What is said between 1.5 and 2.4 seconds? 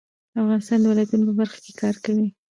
کې کار کوي.